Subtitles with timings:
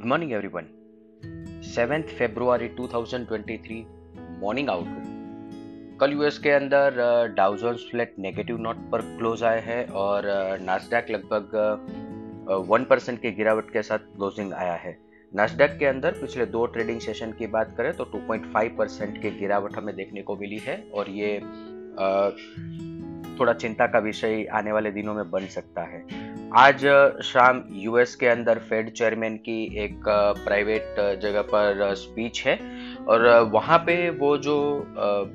[0.00, 0.68] Good morning, everyone.
[1.72, 3.80] 7th February 2023
[4.42, 6.94] morning outlook कल US के अंदर
[7.36, 10.28] Dow Jones flat negative note पर close आए हैं और
[10.62, 14.96] नास्डैक लगभग वन परसेंट की गिरावट के साथ क्लोजिंग आया है।
[15.32, 19.76] नास्डैक के अंदर पिछले दो ट्रेडिंग सेशन की बात करें तो 2.5 परसेंट की गिरावट
[19.76, 21.38] हमें देखने को मिली है और ये
[23.38, 26.04] थोड़ा चिंता का विषय आने वाले दिनों में बन सकता है।
[26.52, 26.84] आज
[27.24, 30.02] शाम यूएस के अंदर फेड चेयरमैन की एक
[30.44, 32.58] प्राइवेट जगह पर स्पीच है
[33.08, 34.56] और वहाँ पे वो जो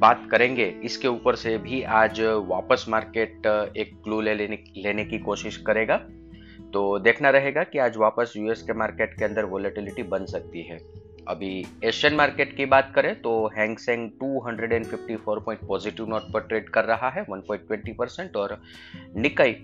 [0.00, 3.46] बात करेंगे, इसके ऊपर से भी आज वापस मार्केट
[3.76, 5.96] एक क्लू ले लेने लेने की कोशिश करेगा।
[6.72, 10.78] तो देखना रहेगा कि आज वापस यूएस के मार्केट के अंदर वॉलेटिलिटी बन सकती है।
[11.28, 16.84] अभी एशियन मार्केट की बात करें तो Hang Seng 254 point positive note पर ट्रेड कर
[16.84, 18.60] रहा है 1.20 परसेंट और
[19.16, 19.56] निकाई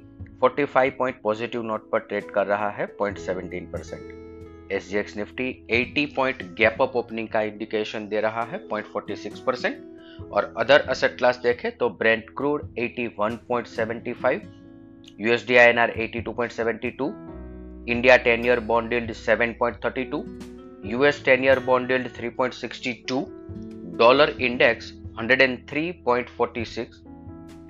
[0.44, 5.48] 45 पॉइंट पॉजिटिव नोट पर ट्रेड कर रहा है 0.17 percent S G X Nifty
[5.72, 11.16] 80 point gap up opening का इंडिकेशन दे रहा है 0.46 परसेंट और अदर असेट
[11.18, 14.40] क्लास देखें तो Brent crude 81.75
[15.20, 17.10] USD INR 82.72
[17.88, 20.24] India 10 year bond yield 7.32
[20.82, 27.09] US 10 year bond yield 3.62, dollar index 103.46,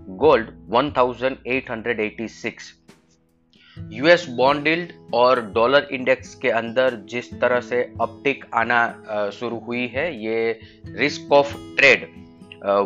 [0.08, 2.72] gold 1886.
[3.76, 9.86] US bond yield और dollar index के अंदर जिस तरह से अपटिक आना शुरू हुई
[9.86, 10.60] है, ये
[10.96, 12.08] रिस्क ऑफ़ ट्रेड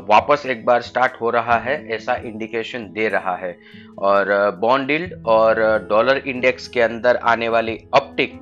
[0.08, 3.58] वापस एक बार स्टार्ट हो रहा है, ऐसा इंडिकेशन दे रहा है
[3.98, 8.40] और बॉन्ड यील्ड और डॉलर इंडेक्स के अंदर आने वाली अपटिक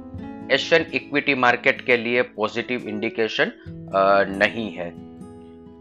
[0.53, 3.53] एशियन इक्विटी मार्केट के लिए पॉजिटिव इंडिकेशन
[4.39, 5.12] नहीं है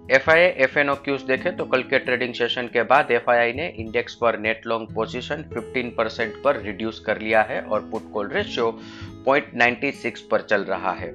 [0.10, 3.30] F I F N O cues देखें तो कल के ट्रेडिंग सेशन के बाद एफ़
[3.30, 7.62] आई आई ने इंडेक्स पर नेट लॉन्ग पोजीशन 15 परसेंट पर रिड्यूस कर लिया है
[7.62, 8.80] और पुट कॉल रेशियो
[9.28, 11.12] 0.96 पर चल रहा है।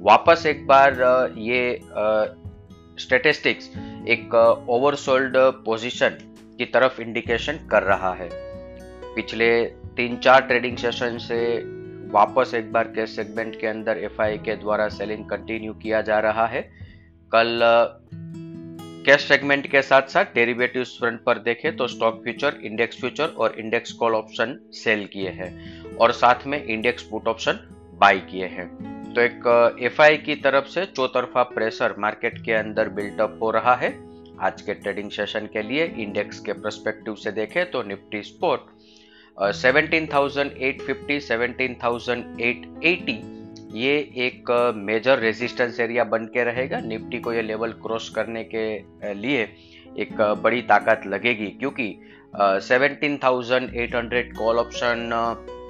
[0.00, 0.92] वापस एक बार
[1.38, 1.80] ये
[2.98, 3.70] स्टेटिस्टिक्स
[4.08, 4.34] एक
[4.68, 6.18] ओवरसोल्ड पोजीशन
[6.58, 8.28] की तरफ़ इंडिकेशन कर रहा है।
[9.14, 9.64] पिछले
[9.96, 11.40] तीन चार ट्रेडिंग सेशन से
[12.10, 16.46] वापस एक बार कैश सेगमेंट के अंदर FII के द्वारा सेलिंग कंटिन्यू किया जा रहा
[16.46, 16.62] है।
[17.34, 17.60] कल
[19.06, 23.54] कैश सेगमेंट के साथ साथ डेरिवेटिव फ्रंट पर देखें तो स्टॉक फ्यूचर इंडेक्स फ्यूचर और
[23.58, 27.58] इंडेक्स कॉल ऑप्शन सेल किए हैं और साथ में इंडेक्स पुट ऑप्शन
[28.00, 28.66] बाय किए हैं।
[29.14, 33.90] तो एक एफआई की तरफ़ से चौतरफा प्रेशर मार्केट के अंदर बिल्टअप हो रहा है।
[34.40, 38.60] आज के ट्रेडिंग सेशन के लिए इंडेक्स के प्रस्पेक्टिव से देखें तो निफ्टी स्पोर्ट
[39.56, 43.16] 17,850, 17,880
[43.72, 49.14] ये एक मेजर रेजिस्टेंस एरिया बन के रहेगा। निफ्टी को ये लेवल क्रॉस करने के
[49.14, 49.48] लिए
[49.98, 51.96] एक बड़ी ताकत लगेगी क्योंकि
[52.62, 55.10] 17,800 कॉल ऑप्शन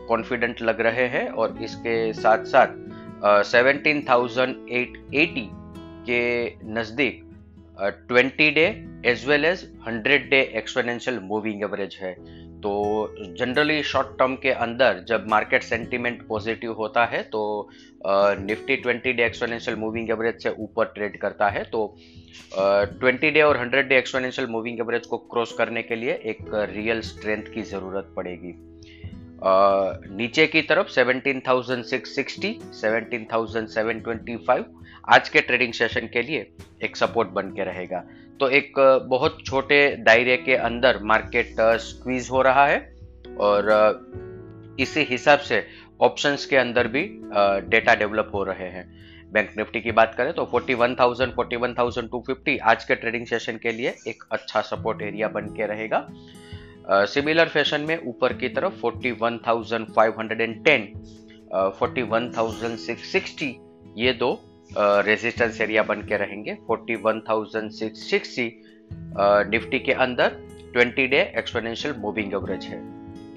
[0.09, 2.67] कॉन्फिडेंट लग रहे हैं और इसके साथ साथ
[3.45, 5.49] 17,880
[6.09, 7.23] के नज़दीक
[8.13, 8.65] 20 day
[9.07, 12.15] as well as 100 day exponential moving average है।
[12.61, 12.73] तो
[13.39, 17.69] जनरली शॉर्ट टर्म के अंदर जब मार्केट सेंटीमेंट पॉजिटिव होता है तो
[18.07, 21.97] Nifty twenty day exponential moving average से ऊपर ट्रेड करता है। तो
[22.55, 26.39] ट्वेंटी डे और hundred day exponential moving average को क्रॉस करने के लिए एक
[26.75, 28.53] रियल स्ट्रेंथ की ज़रूरत पड़ेगी।
[29.41, 34.65] uh, नीचे की तरफ़ 17,660, 17,725
[35.09, 36.51] आज के ट्रेडिंग सेशन के लिए
[36.85, 38.05] एक सपोर्ट बन के रहेगा।
[38.41, 38.73] तो एक
[39.09, 42.95] बहुत छोटे दायरे के अंदर मार्केट स्क्वीज हो रहा है
[43.41, 43.69] और
[44.81, 45.67] इसी हिसाब से
[46.01, 47.21] ऑप्शंस के अंदर भी
[47.71, 49.01] डेटा डेवलप हो रहे हैं।
[49.33, 54.25] बैंक निफ्टी की बात करें तो 41,000 41,250 आज के ट्रेडिंग सेशन के लिए एक
[54.33, 56.09] अच्छा सपोर्ट एरिया बन के रहेगा।
[56.91, 63.53] सिमिलर uh, फ़ैशन में ऊपर की तरफ़ 41,510 41,660
[63.97, 68.51] ये दो रेजिस्टेंस एरिया बन के रहेंगे। 41,660
[69.51, 70.37] निफ्टी के अंदर
[70.77, 72.81] 20 डे एक्सपोनेंशियल मूविंग एवरेज है।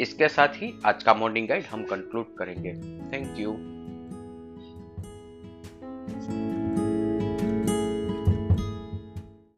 [0.02, 2.74] इसके साथ ही आज का मॉर्निंग गाइड हम कंक्लूड करेंगे।
[3.14, 3.52] Thank you